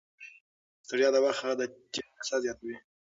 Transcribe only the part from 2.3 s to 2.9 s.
زیاتوي.